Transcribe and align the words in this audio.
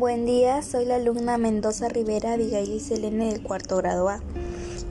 Buen 0.00 0.24
día, 0.24 0.62
soy 0.62 0.86
la 0.86 0.96
alumna 0.96 1.36
Mendoza 1.36 1.90
Rivera 1.90 2.32
Abigail 2.32 2.80
Selene 2.80 3.34
del 3.34 3.42
cuarto 3.42 3.76
grado 3.76 4.08
A 4.08 4.22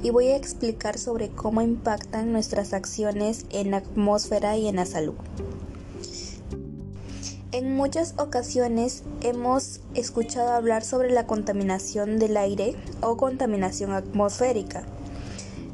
y 0.04 0.12
voy 0.12 0.28
a 0.28 0.36
explicar 0.36 1.00
sobre 1.00 1.30
cómo 1.30 1.64
impactan 1.64 2.32
nuestras 2.32 2.74
acciones 2.74 3.48
en 3.50 3.72
la 3.72 3.78
atmósfera 3.78 4.56
y 4.56 4.68
en 4.68 4.76
la 4.76 4.86
salud. 4.86 5.16
En 7.52 7.76
muchas 7.76 8.14
ocasiones 8.20 9.02
hemos 9.24 9.80
escuchado 9.96 10.52
hablar 10.52 10.84
sobre 10.84 11.10
la 11.10 11.26
contaminación 11.26 12.20
del 12.20 12.38
aire 12.38 12.76
o 13.02 13.18
contaminación 13.18 13.94
atmosférica. 13.94 14.84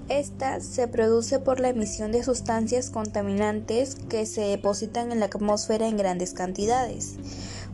Esta 0.08 0.62
se 0.62 0.88
produce 0.88 1.40
por 1.40 1.60
la 1.60 1.68
emisión 1.68 2.14
de 2.14 2.24
sustancias 2.24 2.90
contaminantes 2.90 3.96
que 3.96 4.26
se 4.28 4.44
depositan 4.44 5.12
en 5.12 5.20
la 5.20 5.26
atmósfera 5.26 5.90
en 5.90 5.98
grandes 5.98 6.34
cantidades 6.34 7.18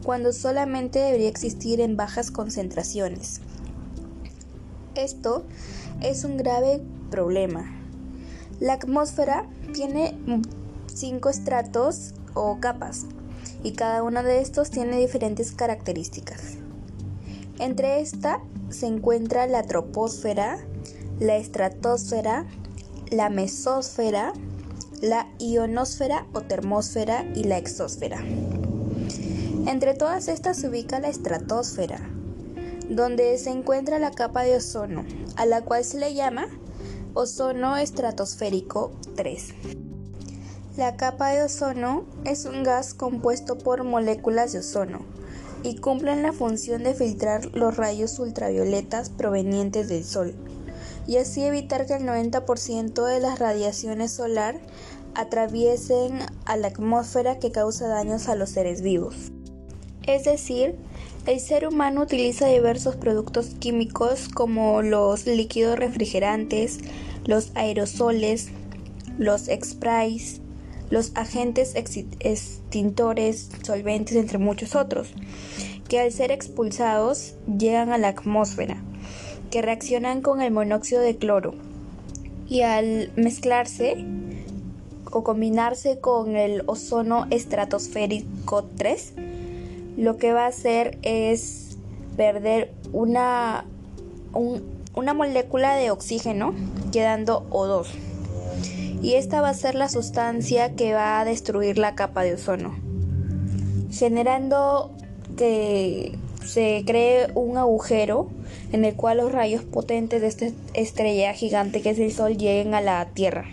cuando 0.04 0.34
solamente 0.34 1.00
debería 1.00 1.30
existir 1.30 1.82
en 1.82 1.98
bajas 1.98 2.32
concentraciones. 2.32 3.42
Esto 4.96 5.46
es 6.02 6.24
un 6.24 6.38
grave 6.38 6.82
problema. 7.10 7.72
La 8.60 8.74
atmósfera 8.74 9.48
tiene 9.74 10.18
cinco 10.94 11.30
estratos 11.30 12.14
o 12.34 12.60
capas 12.60 13.06
y 13.64 13.72
cada 13.72 14.04
uno 14.04 14.24
de 14.24 14.42
estos 14.42 14.70
tiene 14.70 14.98
diferentes 14.98 15.52
características. 15.52 16.58
Entre 17.60 18.02
estas 18.02 18.38
se 18.70 18.88
encuentra 18.88 19.48
la 19.48 19.64
troposfera, 19.64 20.58
la 21.20 21.38
estratosfera, 21.38 22.46
la 23.12 23.30
mesósfera, 23.30 24.34
la 25.02 25.28
ionosfera 25.40 26.26
o 26.34 26.42
termósfera 26.42 27.26
y 27.36 27.44
la 27.44 27.58
exósfera. 27.58 28.24
Entre 29.72 29.94
todas 29.94 30.28
estas 30.28 30.58
se 30.58 30.68
ubica 30.68 31.00
la 31.00 31.08
estratosfera, 31.08 32.02
donde 32.90 33.38
se 33.38 33.52
encuentra 33.52 34.00
la 34.00 34.12
capa 34.12 34.44
de 34.44 34.58
ozono, 34.58 35.06
a 35.38 35.46
la 35.46 35.62
cual 35.62 35.86
se 35.86 35.98
le 35.98 36.14
llama 36.14 36.50
ozono 37.14 37.78
estratosférico 37.78 38.92
3. 39.16 39.54
La 40.76 40.98
capa 40.98 41.30
de 41.30 41.44
ozono 41.44 42.04
es 42.26 42.44
un 42.44 42.64
gas 42.64 42.94
compuesto 42.94 43.58
por 43.58 43.86
moléculas 43.86 44.52
de 44.52 44.60
ozono 44.60 45.06
y 45.64 45.78
cumple 45.78 46.22
la 46.22 46.34
función 46.34 46.84
de 46.84 46.94
filtrar 46.94 47.46
los 47.56 47.78
rayos 47.78 48.20
ultravioletas 48.20 49.10
provenientes 49.10 49.88
del 49.88 50.04
Sol 50.04 50.36
y 51.08 51.16
así 51.16 51.46
evitar 51.46 51.86
que 51.86 51.94
el 51.94 52.04
90% 52.04 53.06
de 53.06 53.20
las 53.22 53.40
radiaciones 53.40 54.12
solar 54.12 54.60
atraviesen 55.16 56.20
a 56.44 56.58
la 56.58 56.68
atmósfera 56.68 57.40
que 57.40 57.54
causa 57.54 57.88
daños 57.88 58.28
a 58.28 58.36
los 58.36 58.50
seres 58.50 58.82
vivos. 58.82 59.31
Es 60.08 60.24
decir, 60.24 60.76
el 61.28 61.40
ser 61.40 61.68
humano 61.68 62.02
utiliza 62.02 62.48
diversos 62.48 62.96
productos 62.96 63.56
químicos 63.60 64.28
como 64.30 64.82
los 64.82 65.28
líquidos 65.28 65.78
refrigerantes, 65.78 66.80
los 67.26 67.52
aerosoles, 67.56 68.50
los 69.20 69.44
sprays, 69.64 70.42
los 70.90 71.12
agentes 71.16 71.76
extintores, 71.76 73.50
solventes, 73.64 74.18
entre 74.18 74.40
muchos 74.40 74.76
otros, 74.76 75.14
que 75.88 76.00
al 76.00 76.12
ser 76.12 76.32
expulsados 76.32 77.36
llegan 77.46 77.92
a 77.92 77.98
la 77.98 78.10
atmósfera, 78.10 78.78
que 79.52 79.62
reaccionan 79.62 80.22
con 80.22 80.42
el 80.42 80.52
monóxido 80.52 81.02
de 81.02 81.16
cloro 81.16 81.54
y 82.50 82.62
al 82.62 83.12
mezclarse 83.16 84.06
o 85.12 85.24
combinarse 85.24 86.00
con 86.00 86.36
el 86.36 86.64
ozono 86.66 87.28
estratosférico 87.30 88.64
3, 88.76 89.14
lo 89.98 90.18
que 90.18 90.34
va 90.34 90.46
a 90.46 90.48
hacer 90.48 90.98
es 91.02 91.78
perder 92.16 92.74
una, 92.94 93.66
una 94.94 95.14
molécula 95.14 95.76
de 95.76 95.92
oxígeno 95.92 96.54
quedando 96.92 97.48
O2. 97.50 97.88
Y 99.02 99.16
esta 99.16 99.42
va 99.42 99.50
a 99.50 99.54
ser 99.54 99.76
la 99.76 99.90
sustancia 99.90 100.76
que 100.76 100.94
va 100.94 101.20
a 101.20 101.26
destruir 101.26 101.78
la 101.78 101.96
capa 101.96 102.24
de 102.24 102.36
ozono, 102.36 102.76
generando 103.92 104.92
que 105.38 106.16
se 106.46 106.84
cree 106.86 107.28
un 107.34 107.58
agujero 107.58 108.30
en 108.72 108.86
el 108.86 108.96
cual 108.96 109.18
los 109.18 109.32
rayos 109.32 109.64
potentes 109.64 110.22
de 110.22 110.28
esta 110.28 110.46
estrella 110.74 111.34
gigante 111.34 111.82
que 111.82 111.92
es 111.92 112.00
el 112.00 112.12
Sol 112.12 112.38
lleguen 112.38 112.76
a 112.76 112.82
la 112.82 113.06
Tierra. 113.14 113.46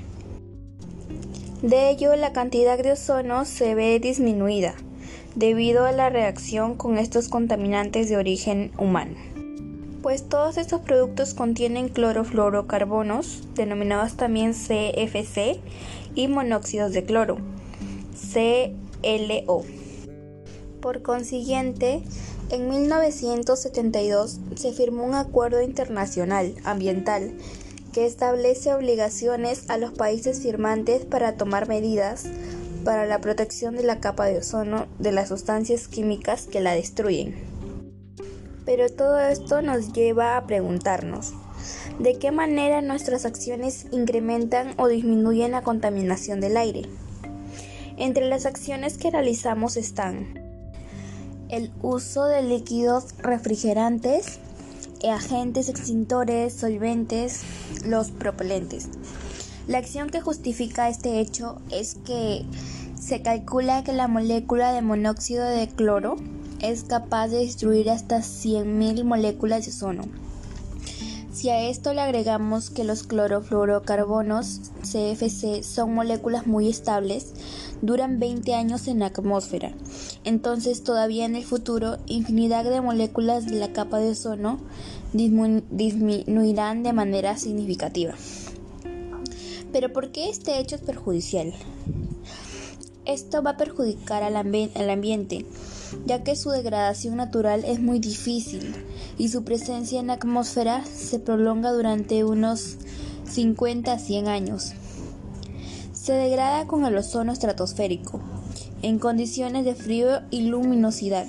De 1.63 1.91
ello, 1.91 2.15
la 2.15 2.33
cantidad 2.33 2.79
de 2.79 2.93
ozono 2.93 3.45
se 3.45 3.75
ve 3.75 3.99
disminuida 3.99 4.75
debido 5.39 5.85
a 5.85 5.93
la 5.93 6.11
reacción 6.11 6.75
con 6.75 6.99
estos 6.99 7.29
contaminantes 7.29 8.09
de 8.09 8.17
origen 8.17 8.73
humano. 8.77 9.15
Pues 10.03 10.29
todos 10.29 10.59
estos 10.59 10.81
productos 10.81 11.33
contienen 11.33 11.89
clorofluorocarbonos, 11.89 13.43
denominados 13.55 14.17
también 14.17 14.53
CFC, 14.53 15.61
y 16.17 16.27
monóxidos 16.27 16.93
de 16.93 17.05
cloro, 17.05 17.39
CLO. 18.33 19.63
Por 20.81 21.03
consiguiente, 21.03 22.03
en 22.51 22.69
1972 22.69 24.41
se 24.57 24.73
firmó 24.73 25.05
un 25.05 25.15
acuerdo 25.15 25.63
internacional 25.63 26.55
ambiental 26.65 27.33
que 27.93 28.07
establece 28.07 28.75
obligaciones 28.75 29.71
a 29.71 29.79
los 29.79 29.93
países 29.93 30.41
firmantes 30.41 31.05
para 31.05 31.37
tomar 31.37 31.69
medidas 31.69 32.27
para 32.89 33.05
la 33.05 33.21
protección 33.21 33.77
de 33.77 33.83
la 33.83 34.01
capa 34.01 34.25
de 34.25 34.39
ozono 34.39 34.87
de 34.99 35.13
las 35.13 35.29
sustancias 35.29 35.89
químicas 35.89 36.47
que 36.47 36.63
la 36.63 36.73
destruyen. 36.73 37.35
Pero 38.65 38.89
todo 38.89 39.21
esto 39.21 39.61
nos 39.61 39.93
lleva 39.93 40.39
a 40.39 40.47
preguntarnos, 40.47 41.35
¿de 41.99 42.19
qué 42.19 42.31
manera 42.31 42.81
nuestras 42.81 43.27
acciones 43.27 43.89
incrementan 43.93 44.73
o 44.79 44.89
disminuyen 44.89 45.51
la 45.51 45.61
contaminación 45.61 46.41
del 46.41 46.57
aire? 46.57 46.89
Entre 47.99 48.27
las 48.27 48.47
acciones 48.47 48.97
que 48.97 49.11
realizamos 49.11 49.77
están 49.77 50.41
el 51.51 51.71
uso 51.83 52.25
de 52.25 52.41
líquidos 52.41 53.19
refrigerantes, 53.19 54.39
agentes 55.07 55.69
extintores, 55.69 56.55
solventes, 56.55 57.43
los 57.85 58.13
propelentes. 58.13 58.89
La 59.67 59.77
acción 59.77 60.09
que 60.09 60.23
justifica 60.23 60.89
este 60.89 61.21
hecho 61.21 61.61
es 61.71 61.97
que 62.07 62.47
se 63.09 63.23
calcula 63.23 63.83
que 63.85 63.95
la 63.95 64.07
molécula 64.07 64.71
de 64.71 64.83
monóxido 64.83 65.47
de 65.47 65.67
cloro 65.67 66.17
es 66.61 66.85
capaz 66.85 67.29
de 67.29 67.39
destruir 67.39 67.89
hasta 67.89 68.19
100.000 68.19 69.03
moléculas 69.03 69.65
de 69.65 69.71
ozono. 69.71 70.03
Si 71.33 71.49
a 71.49 71.71
esto 71.71 71.95
le 71.95 72.03
agregamos 72.03 72.69
que 72.69 72.85
los 72.85 73.05
clorofluorocarbonos 73.05 74.73
CFC 74.83 75.63
son 75.63 75.95
moléculas 75.95 76.47
muy 76.47 76.69
estables, 76.69 77.33
duran 77.81 78.19
20 78.19 78.55
años 78.55 78.89
en 78.89 78.99
la 78.99 79.07
atmósfera. 79.07 79.73
Entonces 80.25 80.85
todavía 80.85 81.25
en 81.25 81.35
el 81.35 81.45
futuro 81.45 81.97
infinidad 82.09 82.65
de 82.65 82.83
moléculas 82.83 83.47
de 83.47 83.59
la 83.59 83.73
capa 83.73 84.01
de 84.01 84.11
ozono 84.11 84.61
disminuirán 85.15 86.83
de 86.83 86.93
manera 86.93 87.39
significativa. 87.39 88.13
Pero 89.73 89.95
¿por 89.95 90.13
qué 90.13 90.29
este 90.29 90.59
hecho 90.59 90.77
es 90.77 90.83
perjudicial? 90.83 91.55
Esto 93.09 93.43
va 93.43 93.53
a 93.53 93.57
perjudicar 93.57 94.23
al, 94.23 94.37
ambiente, 94.37 95.47
ya 96.05 96.23
que 96.23 96.37
su 96.37 96.51
degradación 96.51 97.17
natural 97.17 97.65
es 97.65 97.81
muy 97.81 98.01
difícil 98.01 98.75
y 99.17 99.31
su 99.31 99.45
presencia 99.45 99.99
en 99.99 100.09
la 100.09 100.13
atmósfera 100.13 100.85
se 100.85 101.19
prolonga 101.19 101.73
durante 101.73 102.23
unos 102.25 102.77
50 103.25 103.93
a 103.93 103.99
100 103.99 104.29
años. 104.29 104.73
Se 105.95 106.13
degrada 106.13 106.67
con 106.67 106.85
el 106.85 106.99
ozono 106.99 107.33
estratosférico, 107.33 108.21
en 108.83 108.99
condiciones 108.99 109.65
de 109.65 109.75
frío 109.75 110.21
y 110.31 110.43
luminosidad. 110.43 111.27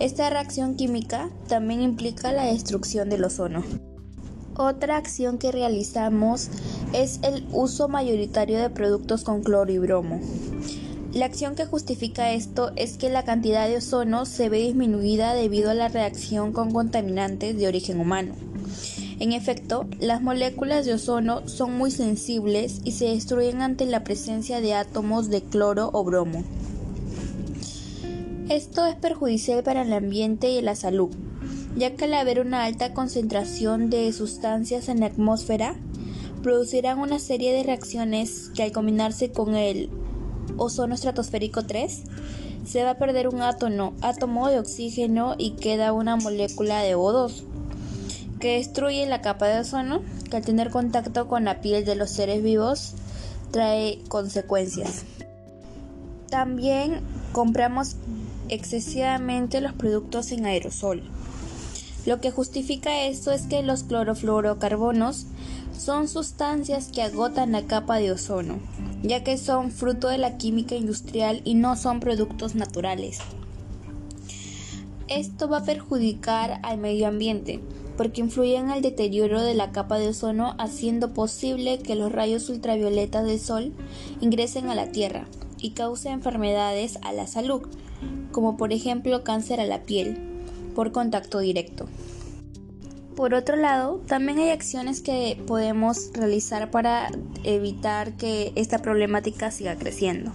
Esta 0.00 0.30
reacción 0.30 0.74
química 0.74 1.28
también 1.48 1.82
implica 1.82 2.32
la 2.32 2.46
destrucción 2.46 3.10
del 3.10 3.24
ozono. 3.24 3.62
Otra 4.56 4.96
acción 4.96 5.36
que 5.36 5.52
realizamos 5.52 6.48
es 6.94 7.20
el 7.22 7.46
uso 7.52 7.88
mayoritario 7.88 8.58
de 8.58 8.70
productos 8.70 9.22
con 9.22 9.42
cloro 9.42 9.70
y 9.70 9.78
bromo. 9.78 10.20
La 11.14 11.26
acción 11.26 11.54
que 11.54 11.64
justifica 11.64 12.32
esto 12.32 12.72
es 12.74 12.96
que 12.96 13.08
la 13.08 13.24
cantidad 13.24 13.68
de 13.68 13.76
ozono 13.76 14.26
se 14.26 14.48
ve 14.48 14.58
disminuida 14.58 15.32
debido 15.32 15.70
a 15.70 15.74
la 15.74 15.86
reacción 15.86 16.52
con 16.52 16.72
contaminantes 16.72 17.56
de 17.56 17.68
origen 17.68 18.00
humano. 18.00 18.34
En 19.20 19.32
efecto, 19.32 19.86
las 20.00 20.20
moléculas 20.20 20.84
de 20.84 20.94
ozono 20.94 21.46
son 21.46 21.78
muy 21.78 21.92
sensibles 21.92 22.80
y 22.82 22.90
se 22.90 23.04
destruyen 23.06 23.62
ante 23.62 23.86
la 23.86 24.02
presencia 24.02 24.60
de 24.60 24.74
átomos 24.74 25.28
de 25.28 25.40
cloro 25.40 25.88
o 25.92 26.02
bromo. 26.02 26.42
Esto 28.48 28.84
es 28.84 28.96
perjudicial 28.96 29.62
para 29.62 29.82
el 29.82 29.92
ambiente 29.92 30.50
y 30.50 30.60
la 30.62 30.74
salud, 30.74 31.10
ya 31.76 31.94
que 31.94 32.06
al 32.06 32.14
haber 32.14 32.40
una 32.40 32.64
alta 32.64 32.92
concentración 32.92 33.88
de 33.88 34.12
sustancias 34.12 34.88
en 34.88 34.98
la 34.98 35.06
atmósfera, 35.06 35.76
producirán 36.42 36.98
una 36.98 37.20
serie 37.20 37.52
de 37.52 37.62
reacciones 37.62 38.50
que 38.52 38.64
al 38.64 38.72
combinarse 38.72 39.30
con 39.30 39.54
el 39.54 39.88
ozono 40.56 40.94
estratosférico 40.94 41.64
3, 41.64 42.02
se 42.66 42.84
va 42.84 42.90
a 42.90 42.98
perder 42.98 43.28
un 43.28 43.42
átomo, 43.42 43.92
átomo 44.00 44.48
de 44.48 44.58
oxígeno 44.58 45.34
y 45.38 45.52
queda 45.52 45.92
una 45.92 46.16
molécula 46.16 46.80
de 46.80 46.96
O2 46.96 47.44
que 48.40 48.56
destruye 48.56 49.06
la 49.06 49.22
capa 49.22 49.46
de 49.46 49.60
ozono 49.60 50.02
que 50.30 50.36
al 50.36 50.44
tener 50.44 50.70
contacto 50.70 51.28
con 51.28 51.44
la 51.44 51.60
piel 51.60 51.84
de 51.84 51.96
los 51.96 52.10
seres 52.10 52.42
vivos 52.42 52.92
trae 53.50 54.00
consecuencias. 54.08 55.04
También 56.28 57.00
compramos 57.32 57.96
excesivamente 58.48 59.60
los 59.60 59.72
productos 59.72 60.30
en 60.32 60.44
aerosol. 60.44 61.02
Lo 62.04 62.20
que 62.20 62.30
justifica 62.30 63.04
esto 63.04 63.32
es 63.32 63.42
que 63.42 63.62
los 63.62 63.84
clorofluorocarbonos 63.84 65.26
son 65.78 66.08
sustancias 66.08 66.88
que 66.92 67.02
agotan 67.02 67.52
la 67.52 67.62
capa 67.62 67.96
de 67.96 68.12
ozono, 68.12 68.58
ya 69.04 69.22
que 69.22 69.36
son 69.36 69.70
fruto 69.70 70.08
de 70.08 70.18
la 70.18 70.38
química 70.38 70.74
industrial 70.74 71.42
y 71.44 71.54
no 71.54 71.76
son 71.76 72.00
productos 72.00 72.54
naturales. 72.54 73.18
Esto 75.08 75.48
va 75.48 75.58
a 75.58 75.64
perjudicar 75.64 76.58
al 76.62 76.78
medio 76.78 77.06
ambiente, 77.06 77.60
porque 77.98 78.22
influyen 78.22 78.64
en 78.64 78.70
el 78.70 78.82
deterioro 78.82 79.42
de 79.42 79.54
la 79.54 79.70
capa 79.70 79.98
de 79.98 80.08
ozono, 80.08 80.54
haciendo 80.58 81.12
posible 81.12 81.78
que 81.78 81.94
los 81.94 82.10
rayos 82.10 82.48
ultravioletas 82.48 83.26
del 83.26 83.38
Sol 83.38 83.72
ingresen 84.22 84.70
a 84.70 84.74
la 84.74 84.90
Tierra 84.90 85.26
y 85.58 85.70
causen 85.70 86.12
enfermedades 86.12 86.98
a 87.02 87.12
la 87.12 87.26
salud, 87.26 87.60
como 88.32 88.56
por 88.56 88.72
ejemplo 88.72 89.22
cáncer 89.22 89.60
a 89.60 89.66
la 89.66 89.82
piel, 89.82 90.16
por 90.74 90.92
contacto 90.92 91.40
directo. 91.40 91.86
Por 93.16 93.32
otro 93.32 93.54
lado, 93.54 94.00
también 94.08 94.38
hay 94.38 94.50
acciones 94.50 95.00
que 95.00 95.40
podemos 95.46 96.10
realizar 96.14 96.72
para 96.72 97.12
evitar 97.44 98.16
que 98.16 98.52
esta 98.56 98.80
problemática 98.80 99.52
siga 99.52 99.76
creciendo. 99.76 100.32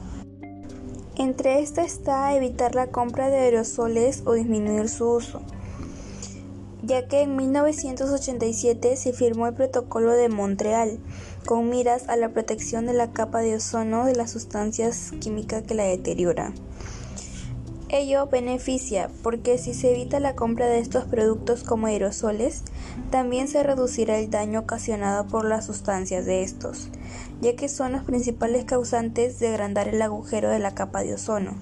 Entre 1.17 1.59
estas 1.59 1.87
está 1.87 2.33
evitar 2.33 2.75
la 2.75 2.87
compra 2.87 3.29
de 3.29 3.39
aerosoles 3.39 4.23
o 4.25 4.31
disminuir 4.31 4.87
su 4.87 5.09
uso, 5.09 5.41
ya 6.81 7.09
que 7.09 7.23
en 7.23 7.35
1987 7.35 8.95
se 8.95 9.11
firmó 9.11 9.47
el 9.47 9.55
Protocolo 9.55 10.13
de 10.13 10.29
Montreal 10.29 10.99
con 11.45 11.69
miras 11.69 12.07
a 12.07 12.15
la 12.15 12.29
protección 12.29 12.85
de 12.85 12.93
la 12.93 13.11
capa 13.11 13.39
de 13.39 13.55
ozono 13.55 14.05
de 14.05 14.15
las 14.15 14.31
sustancias 14.31 15.11
químicas 15.19 15.63
que 15.63 15.75
la 15.75 15.83
deterioran. 15.83 16.53
Ello 17.91 18.27
beneficia 18.27 19.09
porque 19.23 19.57
si 19.57 19.73
se 19.73 19.89
evita 19.89 20.19
la 20.19 20.35
compra 20.35 20.67
de 20.67 20.77
estos 20.77 21.05
productos 21.05 21.63
como 21.63 21.87
aerosoles, 21.87 22.61
también 23.09 23.47
se 23.47 23.63
reducirá 23.63 24.19
el 24.19 24.29
daño 24.29 24.59
ocasionado 24.59 25.25
por 25.25 25.45
las 25.45 25.65
sustancias 25.65 26.23
de 26.27 26.43
estos, 26.43 26.89
ya 27.41 27.55
que 27.55 27.67
son 27.67 27.93
los 27.93 28.03
principales 28.03 28.65
causantes 28.65 29.39
de 29.39 29.47
agrandar 29.47 29.87
el 29.87 29.99
agujero 30.03 30.49
de 30.51 30.59
la 30.59 30.75
capa 30.75 31.01
de 31.01 31.15
ozono, 31.15 31.55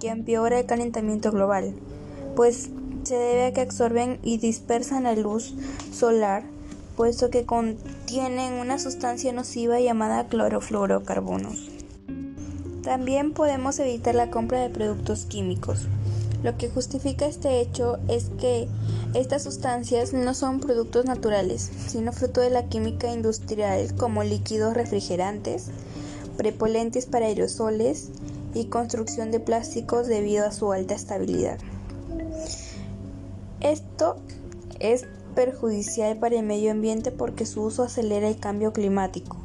que 0.00 0.08
empeora 0.08 0.58
el 0.58 0.66
calentamiento 0.66 1.30
global, 1.30 1.72
pues 2.34 2.70
se 3.04 3.14
debe 3.14 3.44
a 3.44 3.52
que 3.52 3.60
absorben 3.60 4.18
y 4.24 4.38
dispersan 4.38 5.04
la 5.04 5.14
luz 5.14 5.54
solar, 5.92 6.42
puesto 6.96 7.30
que 7.30 7.46
contienen 7.46 8.54
una 8.54 8.80
sustancia 8.80 9.32
nociva 9.32 9.78
llamada 9.78 10.26
clorofluorocarbonos. 10.26 11.79
También 12.82 13.32
podemos 13.32 13.78
evitar 13.78 14.14
la 14.14 14.30
compra 14.30 14.60
de 14.60 14.70
productos 14.70 15.26
químicos. 15.26 15.86
Lo 16.42 16.56
que 16.56 16.70
justifica 16.70 17.26
este 17.26 17.60
hecho 17.60 17.98
es 18.08 18.30
que 18.40 18.68
estas 19.12 19.42
sustancias 19.42 20.14
no 20.14 20.32
son 20.32 20.60
productos 20.60 21.04
naturales, 21.04 21.70
sino 21.88 22.12
fruto 22.12 22.40
de 22.40 22.48
la 22.48 22.68
química 22.68 23.12
industrial 23.12 23.94
como 23.96 24.22
líquidos 24.22 24.72
refrigerantes, 24.72 25.66
prepolentes 26.38 27.04
para 27.04 27.26
aerosoles 27.26 28.08
y 28.54 28.66
construcción 28.66 29.30
de 29.30 29.40
plásticos 29.40 30.06
debido 30.06 30.46
a 30.46 30.52
su 30.52 30.72
alta 30.72 30.94
estabilidad. 30.94 31.58
Esto 33.60 34.16
es 34.78 35.04
perjudicial 35.34 36.16
para 36.16 36.36
el 36.36 36.46
medio 36.46 36.70
ambiente 36.70 37.12
porque 37.12 37.44
su 37.44 37.62
uso 37.62 37.82
acelera 37.82 38.26
el 38.26 38.38
cambio 38.38 38.72
climático 38.72 39.39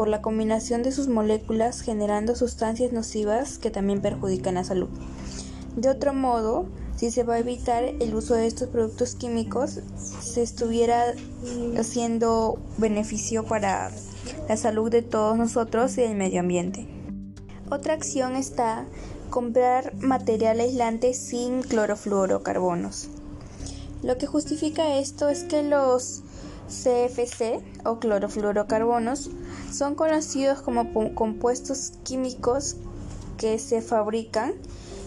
por 0.00 0.08
la 0.08 0.22
combinación 0.22 0.82
de 0.82 0.92
sus 0.92 1.08
moléculas 1.08 1.82
generando 1.82 2.34
sustancias 2.34 2.90
nocivas 2.90 3.58
que 3.58 3.70
también 3.70 4.00
perjudican 4.00 4.54
la 4.54 4.64
salud. 4.64 4.88
De 5.76 5.90
otro 5.90 6.14
modo, 6.14 6.64
si 6.96 7.10
se 7.10 7.22
va 7.22 7.34
a 7.34 7.38
evitar 7.38 7.84
el 7.84 8.14
uso 8.14 8.32
de 8.32 8.46
estos 8.46 8.70
productos 8.70 9.14
químicos, 9.14 9.80
se 10.22 10.42
estuviera 10.42 11.12
haciendo 11.76 12.58
beneficio 12.78 13.44
para 13.44 13.90
la 14.48 14.56
salud 14.56 14.90
de 14.90 15.02
todos 15.02 15.36
nosotros 15.36 15.98
y 15.98 16.04
el 16.04 16.16
medio 16.16 16.40
ambiente. 16.40 16.88
Otra 17.70 17.92
acción 17.92 18.36
está 18.36 18.86
comprar 19.28 19.94
material 19.96 20.60
aislante 20.60 21.12
sin 21.12 21.60
clorofluorocarbonos. 21.60 23.10
Lo 24.02 24.16
que 24.16 24.26
justifica 24.26 24.96
esto 24.96 25.28
es 25.28 25.44
que 25.44 25.62
los 25.62 26.22
CFC 26.70 27.60
o 27.84 27.98
clorofluorocarbonos 27.98 29.30
son 29.70 29.94
conocidos 29.94 30.62
como 30.62 30.92
compuestos 31.14 31.92
químicos 32.04 32.76
que 33.36 33.58
se 33.58 33.82
fabrican 33.82 34.54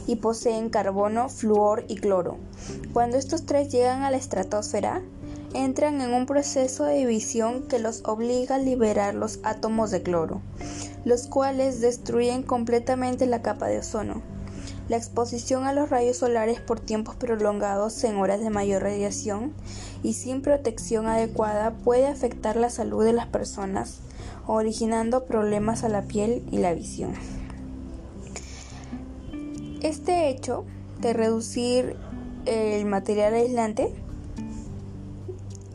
y 0.06 0.18
poseen 0.18 0.69
carbono, 0.69 1.30
flúor 1.30 1.86
y 1.88 1.95
cloro. 1.95 2.38
Cuando 2.92 3.18
estos 3.18 3.45
tres 3.45 3.71
llegan 3.71 4.04
a 4.04 4.12
la 4.12 4.18
estratosfera, 4.18 5.01
entran 5.54 6.01
en 6.01 6.13
un 6.13 6.25
proceso 6.25 6.83
de 6.83 6.98
división 6.98 7.68
que 7.68 7.80
los 7.80 8.04
obliga 8.06 8.56
a 8.56 8.60
liberar 8.60 9.15
los 9.15 9.39
átomos 9.44 9.92
de 9.92 10.01
cloro, 10.01 10.42
los 11.06 11.27
cuales 11.27 11.80
destruyen 11.80 12.44
completamente 12.44 13.25
la 13.27 13.42
capa 13.42 13.68
de 13.68 13.80
ozono. 13.80 14.32
La 14.93 14.99
exposición 14.99 15.63
a 15.63 15.73
los 15.73 15.89
rayos 15.89 16.17
solares 16.17 16.61
por 16.61 16.79
tiempos 16.79 17.15
prolongados 17.15 18.03
en 18.03 18.17
horas 18.17 18.41
de 18.41 18.51
mayor 18.51 18.83
radiación 18.83 19.51
y 20.03 20.13
sin 20.13 20.43
protección 20.43 21.07
adecuada 21.07 21.71
puede 21.83 22.05
afectar 22.05 22.55
la 22.57 22.69
salud 22.69 23.03
de 23.03 23.11
las 23.11 23.25
personas, 23.25 24.01
originando 24.45 25.25
problemas 25.25 25.83
a 25.83 25.89
la 25.89 26.03
piel 26.03 26.43
y 26.51 26.59
la 26.59 26.75
visión. 26.75 27.13
Este 29.81 30.29
hecho 30.29 30.63
de 31.01 31.13
reducir 31.13 31.95
el 32.45 32.85
material 32.85 33.33
aislante 33.33 33.91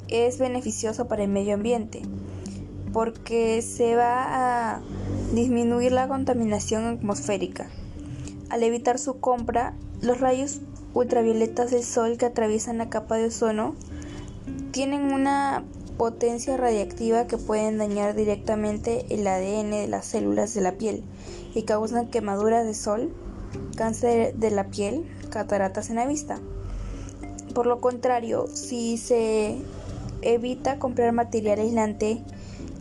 es 0.06 0.38
beneficioso 0.38 1.08
para 1.08 1.24
el 1.24 1.28
medio 1.28 1.54
ambiente 1.54 2.02
porque 2.92 3.62
se 3.62 3.96
va 3.96 4.76
a 4.76 4.80
disminuir 5.34 5.90
la 5.90 6.06
contaminación 6.06 6.84
atmosférica. 6.84 7.68
Al 8.50 8.62
evitar 8.62 8.98
su 8.98 9.20
compra, 9.20 9.74
los 10.00 10.20
rayos 10.20 10.60
ultravioletas 10.94 11.70
del 11.70 11.84
sol 11.84 12.16
que 12.16 12.26
atraviesan 12.26 12.78
la 12.78 12.88
capa 12.88 13.16
de 13.16 13.26
ozono 13.26 13.74
tienen 14.72 15.12
una 15.12 15.64
potencia 15.98 16.56
radiactiva 16.56 17.26
que 17.26 17.36
pueden 17.36 17.78
dañar 17.78 18.14
directamente 18.14 19.04
el 19.10 19.26
ADN 19.26 19.70
de 19.70 19.88
las 19.88 20.06
células 20.06 20.54
de 20.54 20.60
la 20.60 20.72
piel 20.72 21.02
y 21.54 21.62
causan 21.64 22.08
quemaduras 22.08 22.64
de 22.64 22.74
sol, 22.74 23.12
cáncer 23.76 24.34
de 24.34 24.50
la 24.50 24.68
piel, 24.68 25.04
cataratas 25.30 25.90
en 25.90 25.96
la 25.96 26.06
vista. 26.06 26.38
Por 27.54 27.66
lo 27.66 27.80
contrario, 27.80 28.46
si 28.46 28.96
se 28.96 29.58
evita 30.22 30.78
comprar 30.78 31.12
material 31.12 31.58
aislante 31.58 32.22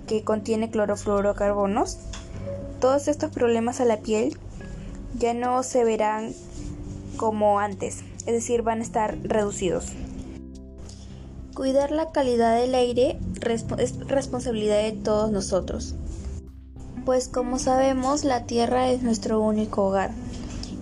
que 0.07 0.23
contiene 0.23 0.69
clorofluorocarbonos, 0.69 1.97
todos 2.79 3.07
estos 3.07 3.31
problemas 3.31 3.81
a 3.81 3.85
la 3.85 3.97
piel 3.97 4.37
ya 5.17 5.33
no 5.33 5.63
se 5.63 5.83
verán 5.83 6.33
como 7.17 7.59
antes, 7.59 8.03
es 8.25 8.33
decir, 8.33 8.61
van 8.61 8.79
a 8.79 8.83
estar 8.83 9.17
reducidos. 9.23 9.87
Cuidar 11.53 11.91
la 11.91 12.11
calidad 12.11 12.59
del 12.59 12.75
aire 12.75 13.19
es 13.47 13.65
responsabilidad 14.07 14.83
de 14.83 14.91
todos 14.91 15.31
nosotros, 15.31 15.95
pues 17.07 17.29
como 17.29 17.57
sabemos 17.57 18.25
la 18.25 18.45
Tierra 18.45 18.89
es 18.91 19.01
nuestro 19.01 19.39
único 19.39 19.85
hogar 19.85 20.11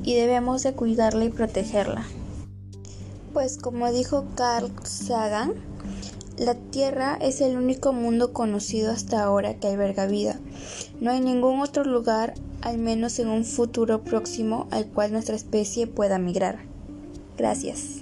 y 0.04 0.16
debemos 0.16 0.64
de 0.64 0.74
cuidarla 0.74 1.26
y 1.26 1.30
protegerla. 1.30 2.04
Pues 3.32 3.58
como 3.58 3.92
dijo 3.92 4.26
Carl 4.36 4.72
Sagan, 4.84 5.54
la 6.38 6.56
Tierra 6.56 7.18
es 7.22 7.42
el 7.42 7.58
único 7.58 7.94
mundo 7.94 8.34
conocido 8.34 8.92
hasta 8.92 9.24
ahora 9.24 9.60
que 9.60 9.68
alberga 9.68 10.08
vida. 10.08 10.40
No 11.00 11.12
hay 11.12 11.22
ningún 11.22 11.62
otro 11.62 11.84
lugar 11.84 12.34
al 12.66 12.80
menos 12.80 13.20
en 13.20 13.28
un 13.28 13.46
futuro 13.46 14.04
próximo 14.04 14.68
al 14.72 14.88
cual 14.88 15.12
nuestra 15.12 15.36
especie 15.36 15.86
pueda 15.86 16.18
migrar. 16.18 16.58
Gracias. 17.38 18.02